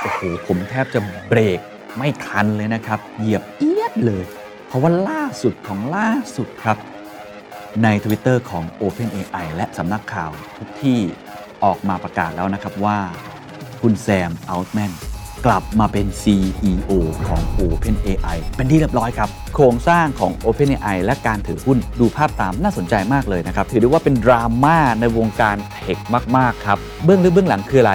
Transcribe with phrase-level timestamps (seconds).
[0.00, 1.60] โอ้โหผมแทบจะเบรก
[1.96, 4.24] ไม่ทันเลยนะครับ เหยียบเอียดเลย
[4.66, 6.76] เพราะว่าล่าสุดของล่าสุดครับ
[7.82, 11.00] ใน Twitter ของ OpenAI และสำนักข่าวทุกที่
[11.64, 12.98] ออกมาประกาศแล้วนะครับว่า
[13.82, 14.92] คุณแซมอัลต์แมน
[15.46, 16.92] กลับมาเป็น CEO
[17.28, 25.98] ของ OpenAI เป็นที่เรียบร้อยครับ โครงสร้างของ OpenAI และการถือหุ้นดูภาพตามน่าสนใจมากเลยนะครับ ถือได้ว่าเป็นดราม่าในวงการเทค
[26.36, 27.94] มาก ๆ ครับ เบื้องลึกเบื้องหลังคืออะไร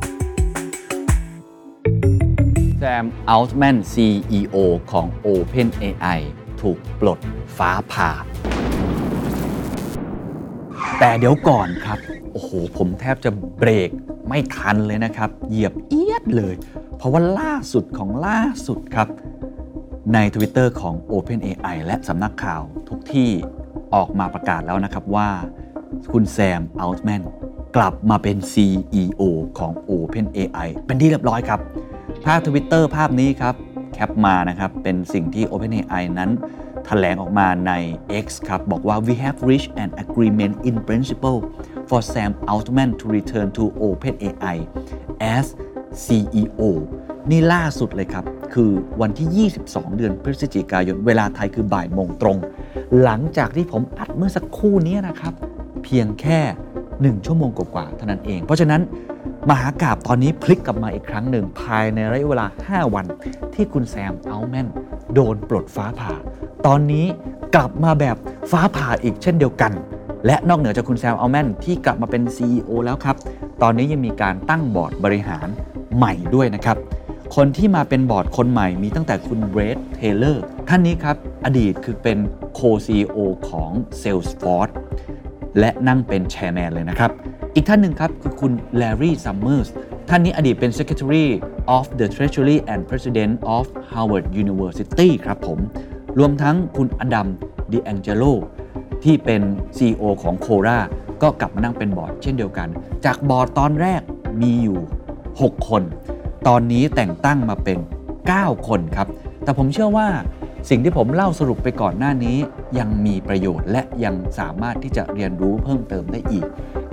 [3.01, 4.57] มอัลต์แมน CEO
[4.91, 6.19] ของ OpenAI
[6.61, 7.19] ถูกปลด
[7.57, 8.11] ฟ้าผ่า
[10.99, 11.99] แต่เดี๋ยวก่อนครับ
[12.31, 13.89] โอ้โห ผมแทบจะเบรก
[14.27, 16.55] ไม่ทันเลยนะครับ เหยียบเอียดเลย
[16.97, 19.07] เพราะว่าล่าสุดของล่าสุดครับ
[20.13, 23.31] ใน Twitter ของ OpenAI และสำนักข่าวทุกที่
[23.95, 25.29] ออกมาประกาศแล้วนะครับว่า
[26.11, 27.21] คุณแซมอัลต์แมน
[27.75, 29.21] กลับมาเป็น CEO
[29.59, 31.59] ของ OpenAI เป็นที่เรียบร้อยครับ
[32.25, 33.55] ภาพ Twitter ภาพนี้ครับ
[33.93, 36.43] แคปมานะครับเป็นสิ่งที่ OpenAI นั้นถ
[36.85, 37.71] แถลงออกมาใน
[38.23, 41.39] X ครับ บอกว่า we have reached an agreement in principle
[41.89, 44.57] for Sam Altman to return to OpenAI
[45.35, 45.45] as
[46.03, 46.61] CEO
[47.29, 52.37] นี่ล่าสุดเลยครับ คือวันที่ 22 เดือนพฤศจิกายน เวลาไทยคือบ่ายโมงตรง
[53.03, 55.33] หลังจากที่ผมอัดเมื่อสักครู่นี้นะครับ
[55.83, 56.39] เพียงแค่
[56.83, 58.81] 1 ชั่วโมงกว่าๆเท่านั้นเอง เพราะฉะนั้น
[59.49, 63.05] มหากราบตอนนี้พลิกกลับมาอีกครั้งหนึ่ง ภายในระยะเวลา 5 วัน
[63.53, 64.67] ที่คุณแซมเอัลแมน
[65.13, 66.13] โดนปลดฟ้าผ่า
[66.65, 67.05] ตอนนี้
[67.55, 68.17] กลับมาแบบ
[68.51, 69.71] ฟ้าผ่าอีกเช่นเดียวกัน
[70.25, 73.15] และนอกเหนือจากคุณแซมเอัลแมนที่กลับมาเป็น CEO แล้วครับ
[73.61, 75.47] ตอนนี้ยังมีการตั้งบอร์ดบริหาร
[75.95, 76.77] ใหม่ด้วยนะครับ
[77.35, 81.15] คนที่มาเป็นบอร์ดคนใหม่มีตั้งแต่คุณเบรดเทเลอร์ท่านนี้ครับ
[81.45, 82.17] อดีตคือเป็น
[82.53, 83.17] โค CEO
[83.49, 84.73] ของ Salesforce
[85.59, 87.11] และนั่งเป็น chairman เลยนะครับ
[87.55, 89.69] อีกท่านหนึ่งครับคือคุณแลรี่ซัมเมอร์ส
[90.09, 91.25] ท่านนี้อดีตเป็น Secretary
[91.75, 95.59] of the Treasury and President of Harvard University ครับผม
[96.19, 97.27] รวมทั้งคุณอดัม
[97.71, 98.23] ดิแองเจโล
[99.03, 99.41] ที่เป็น
[99.77, 100.79] CEO ของโครา
[101.21, 102.69] ก็กลับมานั่งเป็นบอร์ดเช่นเดียวกัน
[103.05, 104.01] จากบอร์ดตอนแรก
[104.41, 104.79] มีอยู่
[105.25, 105.83] 6 คน
[106.47, 107.79] ตอนนี้แต่งตั้งมาเป็น
[108.21, 109.07] 9 คนครับ
[109.43, 110.07] แต่ผมเชื่อว่า
[110.69, 112.37] สิ่งที่ผมเล่าสรุปไปก่อนหน้านี้
[112.79, 116.45] ยังมีประโยชน์และยังสามารถที่จะเรียนรู้เพิ่มเติมได้อีก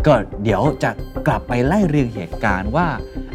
[0.07, 0.91] ก็เดี๋ยวจะ
[1.27, 2.87] กลับไปไล่เรียงเหตุการณ์ว่า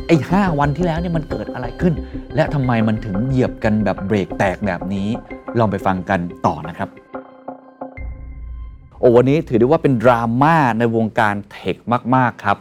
[0.07, 1.93] ไอ้5วันที่แล้วเนี่ยมันเกิดอะไรขึ้น
[2.35, 5.07] และทำไมมันถึงเหยียบกันแบบเบรกแตกแบบนี้
[5.59, 6.89] ลองไปฟังกันต่อนะครับ
[8.99, 11.75] โอ้วันนี้ถือได้ว่าเป็นดราม่าในวงการเทค
[12.15, 12.57] มาก ๆ ครับ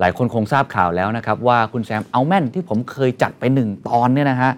[0.00, 4.52] หลายคนคงทราบข่าวแล้วนะครับ ว่าคุณแซมเอัลแมนที่ผมเคยจัดไปหนึ่งตอนเนี่ยนะฮะ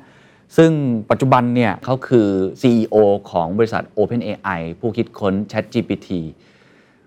[0.56, 0.70] ซึ่ง
[1.10, 2.28] ปัจจุบันเนี่ยเขาคือ
[2.60, 2.96] CEO
[3.30, 6.08] ของบริษัท OpenAI ผู้คิดค้น ChatGPT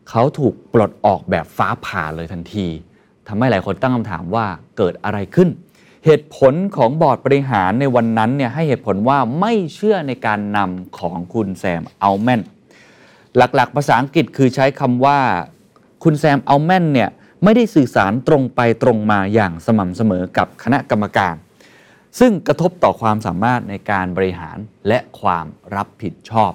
[0.10, 2.68] เขาถูกปลดออกแบบฟ้าผ่าเลยทันที
[3.28, 4.46] ทำให้หลายคนตั้งคำถามว่า
[4.78, 5.50] เกิดอะไรขึ้น
[6.06, 12.42] เหตุผลของบอร์ดบริหารในวันนั้นเนี่ยให้เหตุผลว่าไม่เชื่อในการนำของคุณแซมอัลแมน
[13.38, 15.20] หลักๆ ภาษาอังกฤษคือใช้คำว่า
[16.04, 17.10] คุณแซมอัลแมนเนี่ย
[17.44, 21.36] ไม่ได้สื่อสารตรงไปตรงมาอย่างสม่ำเสมอกับคณะกรรมการ
[22.20, 26.52] ซึ่งกระทบต่อความสามารถในการบริหารและความรับผิดชอบ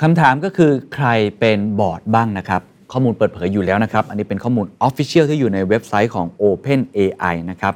[0.00, 1.08] คำถามก็คือใคร
[1.40, 7.74] เป็นบอร์ดบ้างนะครับ ข้อมูลเปิดเผยอยู่แล้วนะครับ อันนี้เป็นข้อมูล Official ที่อยู่ในเว็บไซต์ของ OpenAI นะครับ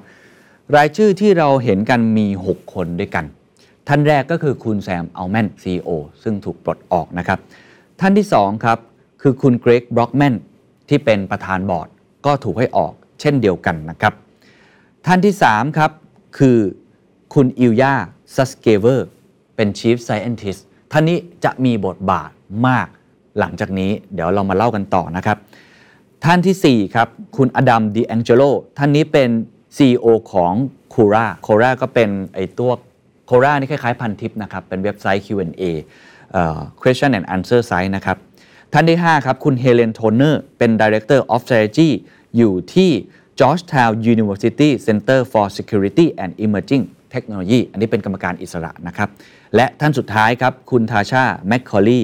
[0.77, 3.25] รายชื่อที่เราเห็นกันมี 6 คนด้วยกัน
[3.89, 5.91] ท่านแรกก็คือคุณแซมอัลแมน CEO
[6.23, 7.39] ซึ่งถูกปลดออกนะครับ
[8.01, 8.79] ท่านที่2ครับ
[9.23, 10.35] คือคุณเกรกบล็อกแมน
[10.89, 11.89] ที่เป็นประธานบอร์ด
[12.27, 14.13] ก็ถูกให้ออกเช่นเดียวกันนะครับ
[15.07, 15.91] ท่านที่3ครับ
[16.39, 16.59] คือ
[17.35, 17.95] คุณอิลยา
[18.35, 19.09] ซัสเกเวอร์
[19.57, 20.61] เป็น Chief Scientist
[20.93, 22.31] ท่านนี้จะมีบทบาท
[22.67, 22.89] มาก
[23.39, 25.37] หลังจากนี้เดี๋ยวเรามาเล่ากันต่อนะครับ
[26.25, 28.43] ท่านที่ 4 ครับ คุณอดัมดิแองเจโล
[28.79, 29.31] ท่านนี้เป็น
[29.77, 30.53] CEO ของ
[30.95, 32.71] c o r a c o r a ก็เป็นไอตัว
[33.31, 35.63] c o r a นี่คล้ายๆ พันทิปนะครับ เป็นเว็บไซต์ Q&A
[36.33, 38.17] เอ่อ question and answer site นะครับ
[38.73, 41.89] ท่านที่ 5 ครับ คุณเฮเลนโทเนอร์เป็น Director of Strategy
[42.37, 42.91] อยู่ที่
[43.41, 46.85] Georgetown University Center for Security and Emerging
[47.15, 49.09] Technology อันนี้เป็นกรรมการอิสระนะครับ
[49.57, 52.01] และท่านสุดท้ายครับ คุณทาชาแมคคอลี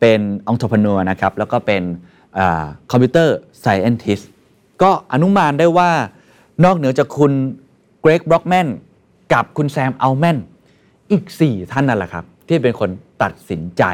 [0.00, 1.82] เป็นองค์ p ร e นัวนะครับแล้วก็เป็น
[2.90, 4.20] คอมพิวเตอร์ไซเอนติส
[4.82, 5.90] ก็อนุมานได้ว่า
[6.64, 7.32] นอกเหนือจากคุณ
[8.00, 8.68] เกรกบล็อกแมน
[9.32, 10.38] กับคุณแซมอัลแมน
[11.10, 12.90] อีก 4 ท่านนั่นแหละครับ ที่เป็นคน
[13.22, 13.84] ตัดสินใจ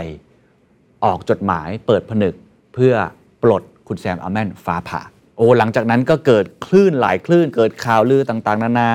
[1.05, 2.35] ออกจดหมายเปิดผนึก
[2.75, 2.95] เพื่อ
[3.43, 5.01] ปลดคุณแซมอัลแมนฟ้าผ่า
[5.37, 8.89] โอ้หลังจากนั้นก็เกิดคลื่นหลายคลื่น เกิดข่าวลือต่างๆ นานา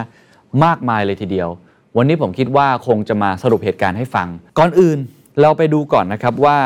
[0.63, 1.49] มากมายเลยทีเดียว
[1.97, 4.27] วันนี้ผมคิดว่าคงจะมาสรุปเหตุการณ์ให้ฟัง
[4.59, 4.99] ก่อนอื่น
[5.41, 6.59] เราไปดูก่อนนะครับว่า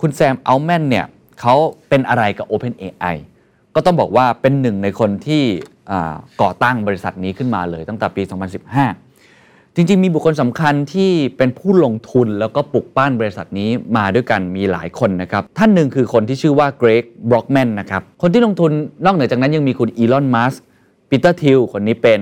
[0.00, 1.06] คุณแซมอัลแมนเนี่ย
[1.40, 1.54] เขา
[1.88, 3.16] เป็นอะไรกับ OpenAI
[3.74, 5.42] ก็ต้องบอกว่าเป็นหนึ่งในคนที่
[6.42, 8.22] ก่อตั้งบริษัทนี้ขึ้นมาเลยตั้งแต่ปี
[8.98, 18.70] 2015 จริงๆ มีบุคคลสำคัญที่เป็นผู้ลงทุนแล้วก็ปลุกปั้นบริษัทนี้มาด้วยกันมีหลายคนนะครับ ท่านหนึ่งคือคนที่ชื่อว่าเกรกบล็อกแมนนะครับ คนที่ลงทุน
[19.04, 20.62] นอกเหนือจากนั้นยังมีคุณอีลอนมัสก์
[21.08, 22.20] ปีเตอร์ทิลคนนี้เป็น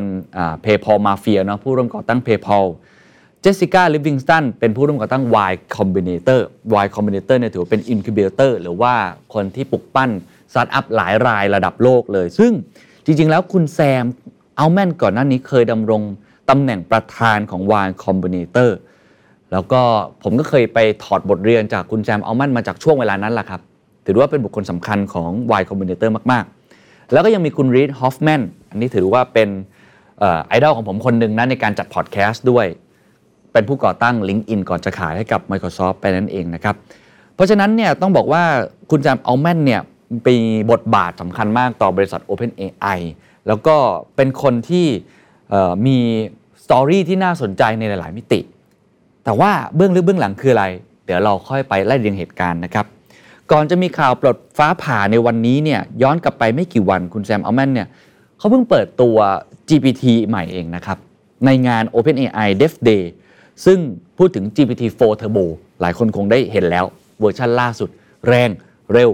[0.63, 6.41] PayPal Mafia เนาะผู้ร่วมก่อตั้ง PayPal เจสสิก้าลิฟวิงสตันเป็นผู้ร่วมก่อตั้ง Y Combinator
[6.85, 8.95] Y Combinator เนี่ยถือว่าเป็น incubator หรือว่า
[9.35, 10.11] คนที่ปลุกปั้น
[10.53, 12.53] สตาร์ทอัพหลายรายระดับโลกเลย ซึ่ง
[13.05, 16.03] จริง ๆ แล้วคุณแซมอัลแมนก่อนหน้านี้เคยดำรง
[16.51, 18.71] ตำแหน่งประธานของ Y Combinator
[19.53, 19.83] แล้วก็
[20.23, 23.61] ผมก็เคยไปถอดบทเรียนจากคุณแซมอัลแมนมาจากช่วงเวลานั้นแหละครับ
[24.07, 26.45] ถือว่าเป็นบุคคลสำคัญของ Y Combinator มาก
[26.79, 29.49] ๆ แล้วก็ยังมีคุณรีดฮอฟแมนอันนี้ถือว่าเป็น
[30.19, 32.67] ไอดอลของผมคนหนึ่งนะในการจัดพอดแคสต์ด้วย
[33.57, 36.75] เป็นผู้ก่อตั้ง LinkedIn ก่อนจะขายให้กับ Microsoft ไปนั่นเองนะครับ
[37.35, 38.43] เพราะฉะนั้นเนี่ยต้องบอกว่า
[38.91, 39.81] คุณแซมอัลแมนเนี่ย
[40.27, 40.37] มี
[40.71, 42.99] บทบาทสำคัญมากต่อบริษัท OpenAI
[43.47, 43.77] แล้วก็
[44.17, 44.87] เป็นคนที่
[45.87, 45.99] มี
[46.65, 48.41] story ที่น่าสนใจในหลาย ๆ มิติ
[49.25, 50.65] แต่ว่าเบื้องลึกเบื้องหลังคืออะไร
[51.05, 52.87] เดี๋ยวเราค่อยไปไล่เรียงเหตุการณ์นะครับ
[53.53, 57.89] ก่อนจะมีข่าวปลดฟ้าผ่าในวันนี้เนี่ยย้อนกลับไปไม่กี่วันคุณแซมอัลแมนเนี่ย
[58.39, 59.17] เขาเพิ่งเปิดตัว
[59.69, 60.99] GPT ใหม่เองนะครับ
[61.47, 63.03] ในงาน OpenAI Dev Day
[63.65, 63.79] ซึ่ง
[64.19, 65.45] พูดถึง GPT-4 Turbo
[65.81, 66.85] หลายคนคงได้เห็นแล้ว
[67.21, 67.89] เวอร์ชันล่าสุด
[68.29, 68.51] แรง
[68.93, 69.11] เร็ว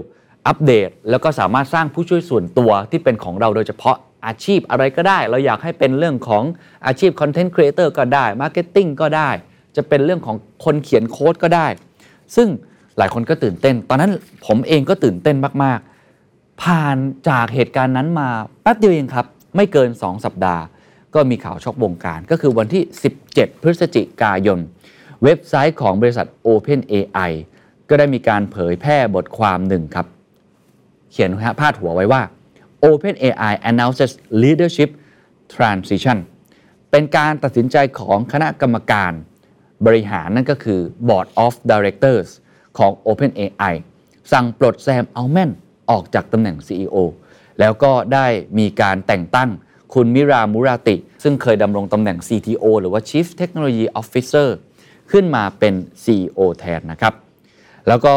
[0.47, 3.95] อัปเดต แล้วก็สามารถสร้างผู้ช่วยส่วนตัวที่เป็นของเราโดยเฉพาะ
[4.25, 6.43] อาชีพอะไรก็ได้ เราอยากให้เป็นเรื่องของ
[6.85, 9.29] อาชีพ Content Creator ก็ได้ Marketing ก็ได้
[9.75, 10.35] จะเป็นเรื่องของ
[10.65, 11.67] คนเขียนโค้ดก็ได้
[12.35, 12.47] ซึ่ง
[12.97, 14.11] หลายคนก็ตื่นเต้น ตอนนั้น
[14.45, 15.79] ผมเองก็ตื่นเต้นมาก
[16.21, 16.97] ๆ ผ่าน
[17.29, 18.29] จากเหตุการณ์นั้นมา
[18.61, 19.25] แป๊บเดียวเองครับ
[19.55, 20.63] ไม่เกิน 2 สัปดาห์
[21.15, 22.83] ก็มีข่าวช็อกวงการ ก็คือวันที่
[23.23, 24.59] 17 พฤศจิกายน
[25.23, 27.31] เว็บไซต์ของบริษัท OpenAI
[27.89, 30.07] ก็ได้มีการเผยแพร่บทความหนึ่งครับ
[31.11, 31.29] เขียน
[31.59, 32.21] พาดหัวไว้ว่า
[32.83, 34.11] OpenAI announces
[34.43, 34.89] leadership
[35.55, 36.17] transition
[36.91, 39.11] เป็นการตัดสินใจของคณะกรรมการ
[39.85, 42.29] บริหารนั่นก็คือ Board of Directors
[42.77, 43.73] ของ OpenAI
[44.31, 45.51] สั่งปลดแซมอัลแมน
[45.89, 46.97] ออกจากตำแหน่ง CEO
[47.59, 48.27] แล้วก็ได้
[48.59, 49.49] มีการแต่งตั้ง
[49.93, 54.47] คุณมิรามูราติ ซึ่งเคยดำรงตำแหน่ง CTO หรือว่า Chief Technology Officer
[55.11, 55.73] ขึ้นมาเป็น
[56.03, 57.13] CEO แทนนะครับ
[57.87, 58.15] แล้วก็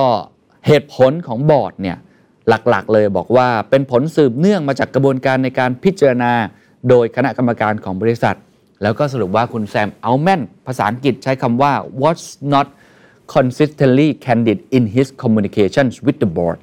[0.66, 1.96] เหตุผลของบอร์ดเนี่ย
[2.48, 6.32] หลักๆ เลยบอกว่าเป็นผลสืบเนื่องมาจากกระบวนการในการพิจารณา
[6.88, 8.36] โดยคณะกรรมการของบริษัท
[8.82, 12.66] แล้วก็สรุปว่าคุณแซมอัลแมนภาษาอังกฤษใช้คำว่า what's not
[13.34, 16.58] consistently candid in his communications with the board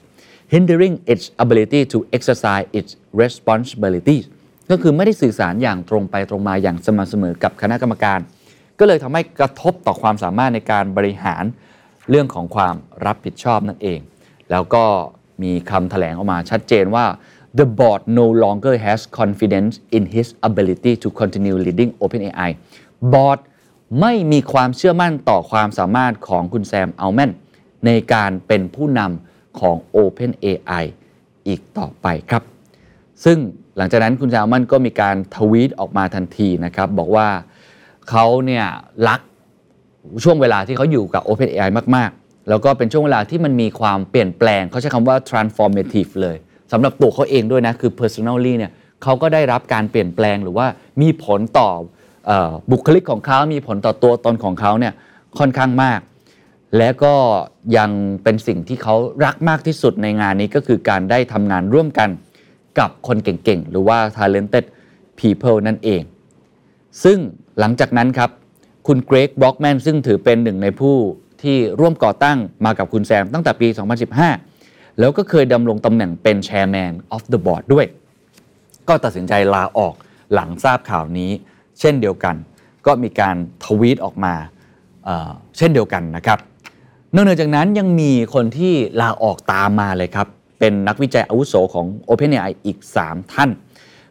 [0.54, 4.25] hindering its ability to exercise its responsibilities
[4.75, 8.20] ก็คือไม่ได้สื่อสารอย่างตรงไปตรงมาอย่างสม่ำเสมอกับคณะกรรมการ
[8.80, 11.44] ก็เลยทำให้กระทบต่อความสามารถในการบริหาร
[12.10, 12.75] เรื่องของความ
[13.06, 14.00] รับผิดชอบนั่นเอง
[14.52, 14.86] แล้วก็
[15.44, 17.06] มีคำแถลงออกมาชัดเจนว่า
[17.60, 22.50] the board no longer has confidence in his ability to continue leading OpenAI
[23.14, 23.40] บอร์ด
[24.02, 27.32] ไม่มีความเชื่อมั่นต่อความสามารถของคุณแซมอัลแมน
[27.86, 30.86] ในการเป็นผู้นำของ OpenAI
[31.48, 32.44] อีกต่อไปครับ
[33.25, 33.39] ซึ่ง
[33.77, 37.27] หลังจากนั้นคุณแซมอันก็มีการทวีตออกมาทันทีนะครับ บอกว่า
[38.10, 38.65] เขาเนี่ย
[39.08, 39.20] รัก
[40.24, 46.38] ช่วงเวลาที่เขาอยู่กับ OpenAI มาก ๆ แล้วก็เป็นช่วงเวลาที่มันมีความเปลี่ยนแปลง เขาใช้คำว่า transformative เลย
[46.72, 48.72] สำหรับตัวเขาเองด้วยนะ คือ personally เนี่ย
[49.03, 50.68] เขาก็ได้รับการเปลี่ยนแปลงหรือว่า
[51.01, 51.70] มีผลต่อ
[52.30, 54.94] ออบุคลิกของเขา มีผลต่อตัวตนของเขาเนี่ย
[55.39, 56.00] ค่อนข้างมาก
[56.77, 57.15] และก็
[57.77, 57.92] ยัง
[58.24, 62.10] เป็นสิ่งที่เขารักมากที่สุดในงานนี้ก็คือการได้ทำงานร่วมกัน
[62.80, 64.65] กับคนเก่งๆ หรือว่า talented
[65.20, 66.01] people นั่นเอง
[67.03, 67.18] ซึ่ง
[67.60, 68.30] หลังจากนั้นครับ
[68.88, 70.96] คุณเกรกบล็อกแมนซึ่งถือเป็นหนึ่งในผู้
[71.42, 73.68] ที่ร่วมก่อตั้งมากับคุณแซมตั้งแต่ปี
[74.34, 77.86] 2015 แล้วก็เคยดำรงตำแหน่งเป็น Chairman of the Board ด้วย
[78.88, 79.94] ก็ตัดสินใจลาออก
[80.34, 81.32] หลังทราบข่าวนี้
[81.80, 82.36] เช่นเดียวกัน
[82.86, 84.34] ก็มีการทวีตออกมา
[85.06, 86.39] เเช่นเดียวกันนะครับ
[87.15, 90.27] นอกจากนั้นยังมีคนที่ลาออกตามมาเลยครับ
[90.63, 93.50] เป็นนักวิจัยอาวุโสของ OpenAI อีก 3 ท่าน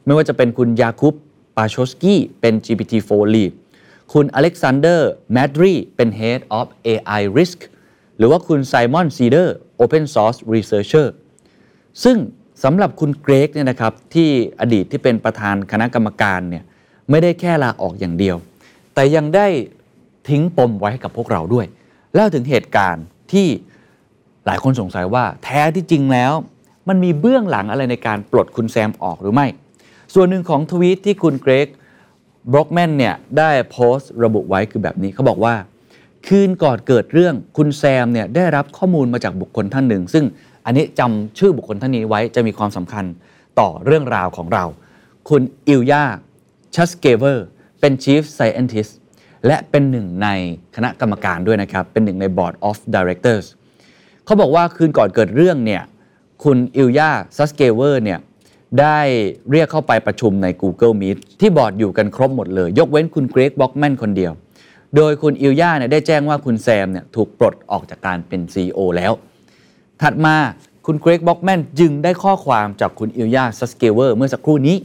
[0.05, 1.15] ไม่ว่าจะเป็นคุณยาคุป
[1.57, 3.53] ปาโชสกี้เป็น GPT-4 Lead
[4.13, 7.59] คุณอเล็กซานเดอร์แมดรีเป็น Head of AI Risk
[8.17, 11.07] หรือว่าคุณไซมอนซีเดอร์ Open Source Researcher
[12.05, 12.17] ซึ่ง
[12.65, 14.29] สำหรับคุณเกรกเนี่ยนะครับที่
[14.61, 16.65] อดีตที่เป็นประธานคณะกรรมการเนี่ย
[17.11, 18.37] ไม่ได้แค่ลาออกอย่างเดียว
[18.95, 19.47] แต่ยังได้
[20.29, 21.67] ทิ้งปมไว้ให้กับพวกเราด้วย
[22.15, 23.49] เล่าถึงเหตุการณ์ที่
[24.47, 26.33] หลายคนสงสัยว่าแท้ที่จริงแล้ว
[26.89, 29.47] มันมีเบื้องหลังอะไรในการปลดคุณแซมออกหรือไม่
[30.15, 31.69] ส่วนหนึ่งของทวีตที่คุณเกรก
[32.53, 35.55] บร็อกแมนเนี่ยได้โพสต์ระบุไว้คือแบบนี้เขาบอกว่า
[36.27, 40.25] คืนก่อนเกิดเรื่องคุณแซมเนี่ยได้รับข้อมูลมาจากบุคคลท่านหนึ่ง ซึ่ง
[40.65, 43.05] อันนี้จำชื่อบุคคลท่านนี้ไว้จะมีความสำคัญ
[43.61, 44.65] ต่อเรื่องราวของเรา
[45.29, 46.05] คุณอิลยา
[46.75, 47.47] ซัสเกเวอร์
[47.81, 48.93] เป็น Chief Scientist
[49.47, 50.29] และเป็นหนึ่งใน
[50.77, 53.47] คณะกรรมการด้วยนะครับ เป็นหนึ่งใน Board of Directors
[54.25, 55.83] เขาบอกว่าคืนก่อนเกิดเรื่องเนี่ย
[56.45, 58.19] คุณอิลยาซัสเกเวอร์เนี่ย
[58.81, 58.99] ได้
[59.51, 64.33] เรียกเข้าไปประชุมใน Google Meet ที่บอร์ดอยู่กันครบหมดเลย ยกเว้นคุณเกรกบร็อกแมนคนเดียว
[64.97, 69.13] โดยคุณอิลยาเนี่ยได้แจ้งว่าคุณแซมเนี่ยถูกปลดออกจากการเป็น CEO แล้ว
[70.03, 70.37] ถัดมา
[70.87, 74.77] คุณเกรกบร็อกแมนจึงได้ข้อความจากคุณอิลยาซัสเกเวอร์เมื่อสักครู่นี้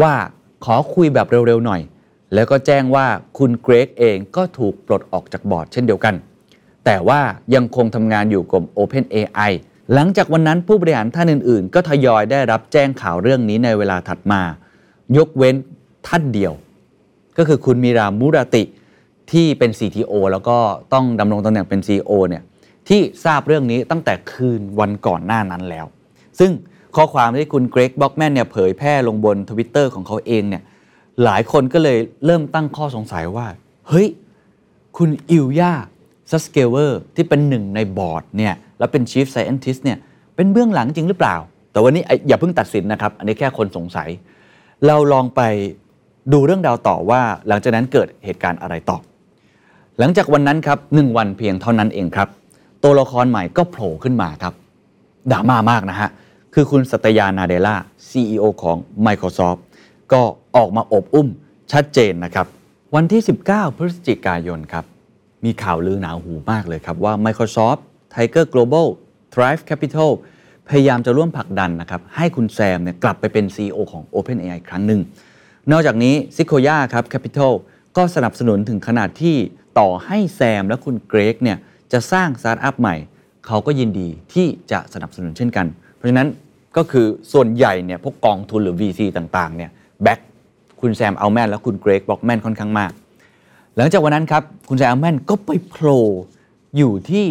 [0.00, 0.14] ว่า
[0.64, 1.80] ขอคุยแบบเร็วๆหน่อย
[2.34, 3.06] แล้วก็แจ้งว่า
[3.38, 6.14] คุณเกรกเองก็ถูกปลดออกจากบอร์ดเช่นเดียวกัน
[6.84, 7.20] แต่ว่า
[7.54, 9.52] ยังคงทำงานอยู่กับ OpenAI
[9.94, 14.42] หลังจากวันนั้นผู้บริหารท่านอื่นๆ ก็ทยอยได้รับแจ้งข่าวเรื่องนี้ในเวลาถัดมา
[15.16, 15.54] ยกเว้น
[16.08, 16.52] ท่านเดียว
[17.38, 18.62] ก็คือคุณมีรามุราติ
[19.32, 20.58] ที่เป็น CTO แล้วก็
[20.92, 22.42] ต้องดำรงตำแหน่งเป็น CEO เนี่ย
[22.88, 25.86] ที่ทราบเรื่องนี้ตั้งแต่คืนวันก่อนหน้านั้นแล้ว
[26.38, 26.50] ซึ่ง
[26.96, 30.62] ข้อความที่คุณเกรกบร็อกแมนเนี่ยเผยแพร่ลงบนทวิตเตอร์ของเขาเองเนี่ย
[31.24, 33.46] หลายคนก็เลยเริ่มตั้งข้อสงสัยว่า
[33.88, 34.08] เฮ้ย
[34.96, 35.72] คุณอิลยา
[36.32, 39.98] ซัสเกเวอร์ที่เป็นหนึ่งในบอร์ดเนี่ยแล้วเป็น Chief Scientist เนี่ย
[40.36, 41.36] เป็นเบื้องหลังจริงหรือเปล่า
[41.72, 44.08] แต่วันนี้อย่าเพิ่งตัดสินนะครับ อันนี้แค่คนสงสัย
[44.86, 45.40] เราลองไป
[46.32, 48.98] ดูเรื่องราวต่อว่าหลังจากนั้นเกิดเหตุการณ์อะไรต่อ
[49.98, 52.28] หลังจากวันนั้นครับหนึ่งวันเพียงเท่านั้นเองครับ
[52.82, 54.54] ตัวละครใหม่ก็โผล่ขึ้นมาครับ
[55.32, 56.10] ดราม่ามากนะฮะ
[56.54, 57.76] คือคุณสัตยานาเดล่า
[58.08, 59.60] CEO ของ Microsoft
[60.12, 60.22] ก็
[60.56, 61.28] ออกมาอบอุ้ม
[61.72, 62.46] ชัดเจนนะครับ
[62.94, 64.84] วันที่ 19 พฤศจิกายนครับ
[65.44, 67.80] มีข่าวลือหนาหูมากเลยครับ ว่า Microsoft
[68.14, 68.86] Tiger Global
[69.34, 70.10] Thrive Capital
[70.68, 75.00] พยายามจะร่วมผลักดันนะครับให้คุณแซมเนี่ยกลับไปเป็น CEO ของ OpenAI ครั้งหนึ่ง
[75.70, 77.52] นอกจากนี้ s i โ o ย a ครับ Capital
[77.96, 79.36] ก็สนับสนุนถึงขนาดที่
[79.78, 81.58] ต่อให้แซมและคุณเกรกเนี่ย
[81.92, 82.96] จะสร้างสตาร์ทอัพใหม่
[83.46, 86.28] เขาก็ยินดีที่จะสนับสนุนเช่นกัน เพราะฉะนั้น
[86.76, 89.70] ก็คือส่วนใหญ่เนี่ยพวกกองทุนหรือ VC ต่างๆเนี่ย
[90.02, 90.20] back
[90.80, 92.92] คุณแซมอัลแมนและคุณเกรกบร็อกแมนค่อนข้างมาก
[93.76, 96.04] หลังจากวันนั้นครับคุณแซมอัลแมนก็ไปโผล่
[96.76, 97.24] อยู่ที่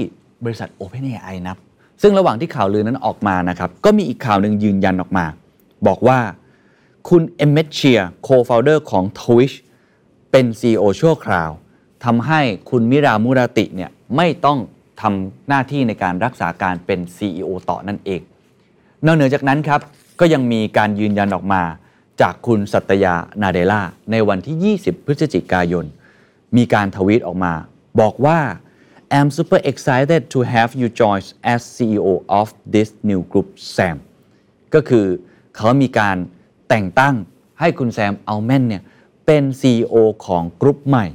[0.44, 1.58] บริษัท OpenAI นะครับ
[2.02, 5.26] ซึ่งระหว่างที่ข่าวลือนั้นออกมานะครับก็มีอีกข่าวหนึ่งยืนยันออกมา
[5.88, 6.20] บอกว่า
[7.10, 9.56] คุณเอมเมเชียโคฟาวเดอร์ของ Twitch
[10.32, 11.52] เป็น CEO ชั่วคราว
[12.06, 14.60] ทำให้คุณมิรามูราติเนี่ยไม่ต้อง
[15.02, 18.22] ทำหน้าที่ในการรักษาการเป็น CEO ต่อนั่นเอง
[19.06, 19.82] นอกเหนือจากนั้นครับ
[20.20, 21.62] ก็ยังมีการยืนยันออกมา
[22.22, 23.82] จากคุณสัตยานาเดล่า
[24.12, 25.86] ในวันที่ 20 พฤศจิกายน
[26.58, 27.54] มีการทวีตออกมา
[28.00, 28.40] บอกว่า
[29.18, 31.22] I'm super excited to have you join
[31.54, 32.08] as CEO
[32.40, 33.98] of this new group Sam
[34.74, 35.06] ก็คือ
[35.56, 36.18] เขามีการ
[36.70, 37.16] แต่งตั้ง
[37.60, 38.84] ให้คุณแซมอัลแมนเนี่ย
[39.26, 41.06] เป็น CEO ของกรุ๊ปใหม่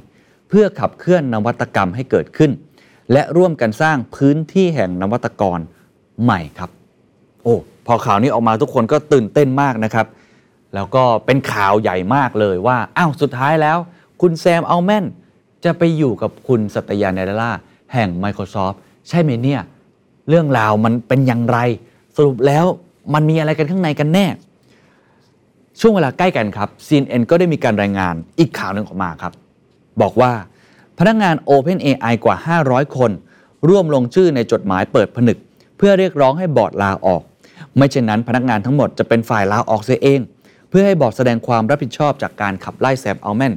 [0.49, 2.51] เพื่อขับเคลื่อนนวัตกรรมให้เกิดขึ้น
[3.11, 5.59] และร่วมกันสร้างพื้นที่แห่งนวัตกร
[6.23, 6.69] ใหม่ครับ
[7.43, 7.55] โอ้
[7.87, 10.07] พอข่าวนี้ออกมาทุกคนก็ตื่นเต้นมากนะครับ
[10.75, 13.77] แล้วก็เป็นข่าวใหญ่มากเลยว่า อ้าว สุดท้ายแล้ว
[14.21, 15.05] คุณแซมอัลแมน
[15.67, 17.51] จะไปอยู่กับคุณสัตยานาเดล่า
[17.93, 18.75] แห่ง Microsoft
[19.09, 19.61] ใช่ไหมเนี่ย
[20.29, 21.57] เรื่องราวมันเป็นอย่างไร
[22.15, 22.65] สรุปแล้ว
[23.13, 24.25] มันมีอะไรกันข้างในกันแน่
[25.79, 29.33] ช่วงเวลาใกล้กันครับ CNN ก็ได้มีการรายงานอีกข่าวหนึ่งออกมาครับ
[30.01, 30.31] บอกว่า
[30.99, 32.35] พนักงาน OpenAI กว่า
[32.67, 33.11] 500 คน
[33.69, 35.37] ร่วมลงชื่อในจดหมายเปิดผนึก
[35.77, 37.21] เพื่อเรียกร้องให้บอร์ดลาออก
[37.77, 40.19] ไม่เช่นนั้นพนักงานทั้งหมดจะเป็นฝ่ายลาออกเสียเอง
[40.69, 43.53] เพื่อให้บอร์ดแสดงความรับผิดชอบจากการขับไล่แซมอัลแมน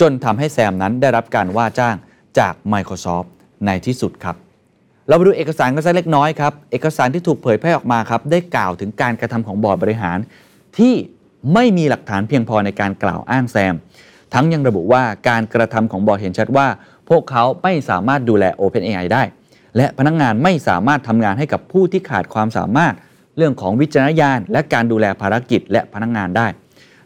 [0.00, 1.96] จนทำให้แซมนั้นได้รับการว่าจ้าง
[2.38, 3.28] จาก Microsoft
[3.66, 4.36] ในที่สุดครับ
[5.08, 10.18] เราไปดูเอกสารกันสักเล็กน้อยครับ เอกสารที่ถูกเผยแพร่ออกมาครับได้กล่าวถึงการกระทำของบอร์ดบริหาร
[10.78, 10.94] ที่
[11.54, 13.74] ไม่มีหลักฐานเพียงพอในการกล่าวอ้างแซม
[14.34, 16.66] ทั้งยังระบุว่าการกระทำของบอร์ดเห็นชัดว่า
[17.08, 19.22] พวกเขาไม่สามารถดูแล OpenAI ได้
[19.76, 22.94] และพนักงานไม่สามารถทำงานให้กับผู้ที่ขาดความสามารถ
[23.36, 26.46] เรื่องของวิจารณญาณ และการดูแลภารกิจและพนักงานได้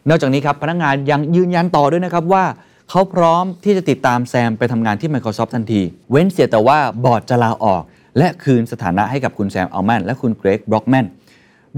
[0.09, 2.45] นอกจากนี้ครับพนักงานยังยืนยันต่อด้วยนะครับว่า
[2.89, 7.81] เขาพร้อมที่จะติดตามแซมไปทำงานที่ Microsoft ทันที เว้นเสียแต่ว่าบอร์ดจะลาออก
[8.17, 11.05] และคืนสถานะให้กับคุณแซมอัลแมนและคุณเกรกบล็อกแมน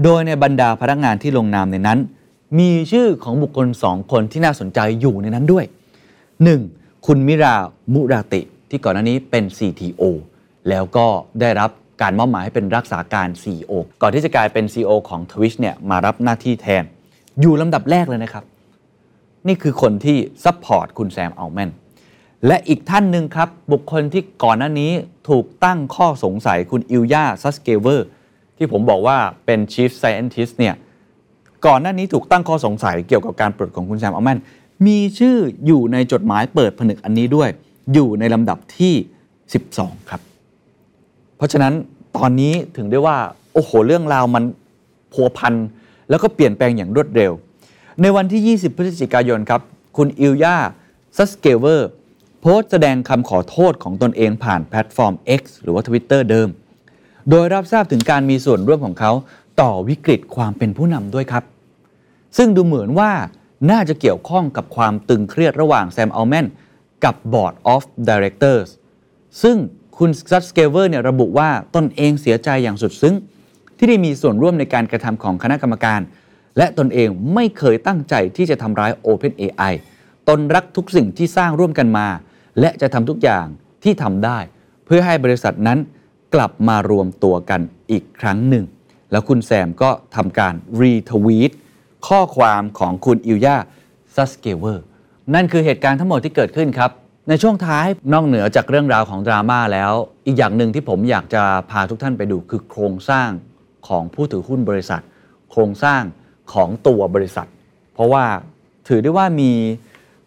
[0.02, 1.98] โดยในบรรดาพนักงานที่ลงนามในนั้น
[2.58, 5.64] มีชื่อของบุคคล 2 คนที่น่าสนใจอยู่ในนั้นด้วย
[6.34, 7.06] 1.
[7.06, 7.56] คุณมิรา
[7.94, 10.02] มุราติ ที่ก่อนหน้านี้เป็น CTO
[10.68, 11.06] แล้วก็
[11.40, 11.70] ได้รับ
[12.02, 13.72] การมอบหมายให้เป็นรักษาการ CEO
[14.02, 16.84] ก่อนที่จะกลายเป็น CEO ของ Twitch เนี่ยมารับหน้าที่แทน
[17.40, 18.44] อยู่ลำดับแรกเลยนะครับ
[19.46, 21.70] นี่คือคนที่ support คุณแซมอัลแมน
[22.46, 24.92] และอีกท่านหนึ่งครับ บุคคลที่ก่อนหน้านี้
[25.28, 28.06] ถูกตั้งข้อสงสัยคุณอิลยาซัสเกเวอร์
[28.56, 30.74] ที่ผมบอกว่าเป็น Chief Scientist เนี่ย
[31.66, 34.38] ก่อนหน้านี้ถูกตั้งข้อสงสัยเกี่ยวกับการปลดของคุณแซมอัลแมน
[34.86, 37.48] มีชื่ออยู่ในจดหมายเปิดผนึกอันนี้ด้วย
[37.94, 38.94] อยู่ในลำดับที่
[39.52, 40.20] 12 ครับ
[41.36, 41.72] เพราะฉะนั้น
[42.16, 43.16] ตอนนี้ถึงได้ว่า
[43.52, 44.44] โอ้โห เรื่องราวมัน
[45.12, 45.54] พัวพัน
[46.10, 47.32] แล้วก็เปลี่ยนแปลงอย่างรวดเร็ว
[48.02, 49.62] ในวันที่ 20 พฤศจิกายนครับ
[49.96, 50.56] คุณอิลยา
[51.16, 51.90] ซัสเกเวอร์
[52.40, 56.48] โพสต์แสดงคำขอโทษของตนเองผ่านแพลตฟอร์ม X หรือว่า Twitter เดิม
[57.30, 59.12] โดยรับทราบถึงการมีส่วนร่วมของเขา
[59.60, 61.44] ต่อวิกฤตความเป็นผู้นำด้วยครับ
[62.36, 63.12] ซึ่งดูเหมือนว่า
[63.70, 66.46] น่าจะเกี่ยวข้องกับความตึงเครียดระหว่างแซมอัลแมน
[67.04, 68.68] กับ Board of Directors
[69.42, 69.56] ซึ่ง
[69.98, 73.14] คุณซัสเกเวอร์เนี่ยระบุว่าตนเองเสียใจอย่างสุดซึ้ง
[73.76, 76.02] ที่ได้มีส่วนร่วมในการกระทำของคณะกรรมการ
[76.58, 79.72] และตนเองไม่เคยตั้งใจที่จะทำร้าย OpenAI
[80.28, 82.06] ตนรักทุกสิ่งที่สร้างร่วมกันมา
[82.60, 83.46] และจะทำทุกอย่าง
[83.84, 84.38] ที่ทำได้
[84.86, 85.78] เพื่อให้บริษัทนั้น
[86.34, 87.60] กลับมารวมตัวกัน
[87.90, 88.64] อีกครั้งหนึ่ง
[89.10, 91.50] แล้วคุณแซมก็ทำการรีทวีต
[92.06, 93.56] ข้อความของคุณอิลยา
[94.14, 94.84] ซัสเกเวอร์
[95.34, 96.90] นั่นคือเหตุการณ์ทั้งหมดที่เกิดขึ้นครับ
[97.28, 99.92] ในช่วงท้ายนอกเหนือจากเรื่องราวของดราม่าแล้ว
[100.26, 103.30] อีกอย่างหนึ่งที่ผมอยากจะพาทุกท่านไปดูคือโครงสร้าง
[103.88, 105.02] ของผู้ถือหุ้นบริษัท
[105.50, 106.02] โครงสร้าง
[106.52, 107.48] ของตัวบริษัท
[107.94, 108.24] เพราะว่า
[108.88, 109.52] ถือได้ว่ามี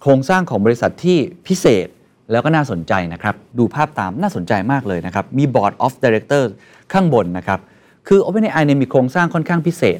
[0.01, 1.87] โครงสร้างของบริษัทที่พิเศษ
[2.31, 6.51] แล้วก็น่าสนใจนะครับ ดูภาพตามน่าสนใจมากเลยนะครับ มี Board of Directors
[6.93, 7.59] ข้างบนนะครับ
[8.07, 9.99] คือ OpenAI เนี่ยมีโครงสร้างค่อนข้างพิเศษ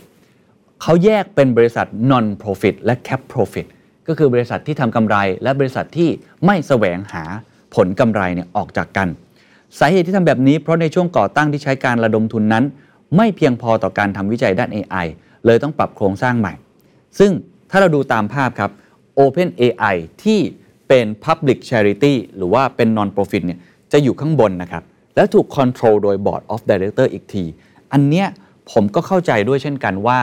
[0.82, 3.68] เขาแยกเป็นบริษัท non profit และ cap profit
[4.08, 6.10] ก็คือบริษัทที่ทำกำไร และบริษัทที่
[6.46, 7.24] ไม่แสวงหา
[7.76, 9.08] ผลกำไรเนี่ยออกจากกัน
[9.80, 12.64] สาเหตุที่ทำแบบนี้เพราะในช่วงก่อตั้งที่ใช้การระดมทุนนั้น
[13.18, 15.08] ไม่เพียงพอต่อการทำวิจัยด้าน AI
[15.46, 16.54] เลยต้องปรับโครงสร้างใหม่
[17.20, 17.32] ซึ่ง
[17.70, 18.72] ถ้าเราดูตามภาพครับ
[19.20, 20.40] OpenAI ที่
[20.88, 23.60] เป็น Public Charity หรือว่าเป็น Non Profit เนี่ย
[23.92, 24.84] จะอยู่ข้างบนนะครับ
[25.16, 27.44] แล้วถูก Control โดย Board of Director อีกที
[27.92, 28.28] อันเนี้ย
[28.72, 30.20] ผมก็เข้าใจด้วยเช่นกันว่า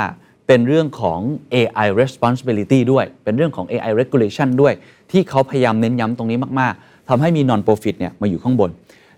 [0.46, 1.20] เป็นเรื่องของ
[1.54, 4.74] AI responsibility ด้วย เป็นเรื่องของ AI regulation ด้วย
[5.10, 8.70] ที่เขาพยายามเน้นย้ำตรงนี้มาก ๆทำให้มี non profit เนี่ยมาอยู่ข้างบน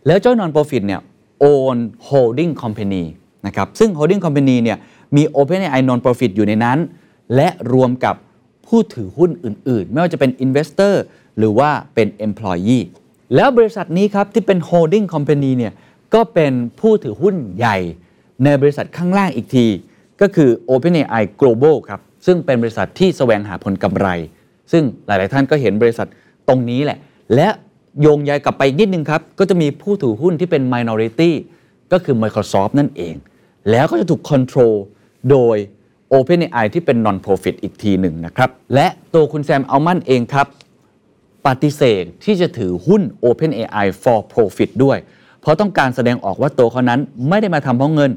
[0.07, 1.01] แล้วเจ้า non profit เนี่ย
[1.53, 1.77] own
[2.09, 3.05] holding company
[3.47, 4.79] นะครับ ซึ่ง holding company เนี่ย
[5.17, 6.79] มี OpenAI non profit อยู่ในนั้น
[7.35, 8.15] และรวมกับ
[8.67, 10.95] ผู้ถือหุ้นอื่น ๆ ไม่ว่าจะเป็น investor
[11.39, 12.85] หรือว่าเป็น employee
[13.35, 15.73] แล้วบริษัทนี้ครับ ที่เป็น holding company เนี่ย
[16.15, 17.79] ก็เป็นผู้ถือหุ้นใหญ่
[18.45, 19.67] ในบริษัทข้างล่างอีกที
[20.21, 24.09] ก็คือ OpenAI Global ครับซึ่งเป็นบริษัทที่แสวงหาผลกำไร
[24.73, 26.09] ซึ่งหลาย ๆ ท่านก็เห็นบริษัท
[26.49, 26.99] ตรงนี้แหละ
[27.35, 27.49] และ
[28.01, 31.31] โยงใยกลับไปนิดนึงครับ ก็จะมีผู้ถือหุ้นที่เป็น minority
[31.93, 33.15] ก็คือ Microsoft นั่นเอง
[33.71, 34.75] แล้วก็จะถูก control
[35.31, 35.57] โดย
[36.13, 40.47] OpenAI ที่เป็น non-profit อีกทีหนึ่งนะครับ และตัวคุณแซมอัลมันเองครับ
[41.47, 44.99] ปฏิเสธที่จะถือหุ้น OpenAI for profit ด้วย
[45.41, 48.11] เพราะต้องการแสดงออกว่าตัวเขานั้นไม่ได้มาทำเพราะเงิน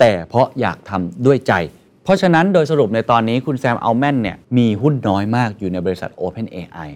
[0.00, 1.52] แต่เพราะอยากทำด้วยใจ
[2.04, 6.88] เพราะฉะนั้นโดยสรุปในตอนนี้คุณแซมอัลแมนเนี่ยมีหุ้นน้อยมากอยู่ในบริษัท OpenAI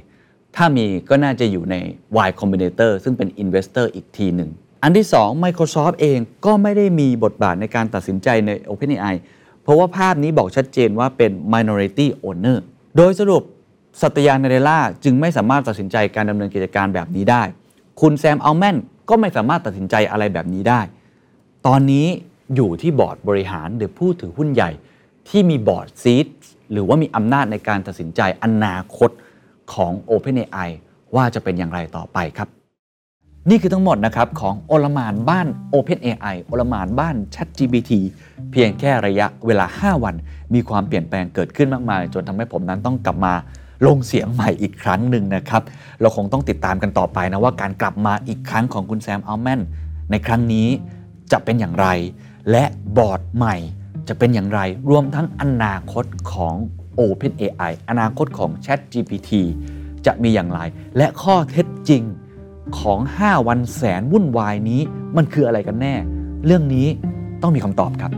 [0.56, 1.76] ถ้ามีก็น่าจะอยู่ใน
[2.26, 4.50] Y Combinator ซึ่งเป็น Investor อีกทีหนึ่ง
[4.82, 9.14] อันที่ 2 Microsoft เองก็ไม่ได้มีบทบาทในการตัดสินใจใน OpenAI
[9.62, 12.58] เพราะว่าภาพนี้บอกชัดเจนว่าเป็น minority owner
[12.96, 13.42] โดยสรุป
[14.02, 17.42] สัตยานาเดล่าจึงไม่สามารถตัดสินใจการดำเนินกิจการแบบนี้ได้
[18.00, 18.76] คุณแซมอัลแมน
[19.08, 20.80] ก็ไม่สามารถตัดสินใจอะไรแบบนี้ได้
[21.66, 22.06] ตอนนี้
[22.56, 24.70] อยู่ที่บอร์ดบริหารหรือผู้ถือหุ้นใหญ่
[25.28, 26.26] ที่มีบอร์ดซีด
[26.72, 29.10] หรือว่ามีอำนาจในการตัดสินใจอนาคต
[29.72, 30.68] ของ OpenAI
[31.14, 32.48] ว่าจะเป็นอย่างไรต่อไปครับ
[33.50, 37.92] นี่คือทั้งหมดนะครับของโอลมานบ้าน OpenAI โอลมานบ้าน ChatGPT
[38.52, 40.14] เพียงแค่ระยะเวลา 5 วัน
[40.54, 43.34] มีความเปลี่ยนแปลงเกิดขึ้นมากมาย จนทำให้ผมนั้นต้องกลับมา
[43.86, 45.62] ลงเสียงใหม่อีกครั้งหนึ่งนะครับ
[46.00, 49.60] เราคงต้องติดตามกันต่อไปนะว่าการกลับมาอีกครั้งของคุณแซมอัลแมน
[50.10, 50.68] ในครั้งนี้
[51.32, 51.86] จะเป็นอย่างไร
[52.50, 52.64] และ
[52.96, 53.56] บอร์ดใหม่
[54.08, 56.54] จะเป็นอย่างไร รวมทั้งอนาคตของ
[56.98, 59.30] OpenAI อนาคตของ ChatGPT
[60.06, 60.60] จะมีอย่างไร
[60.96, 62.02] และข้อเท็จจริง
[62.78, 64.80] ของ 5 วันแสนวุ่นวายนี้
[65.16, 65.94] มันคืออะไรกันแน่
[66.46, 66.86] เรื่องนี้
[67.42, 68.12] ต้องมีคำตอบครับ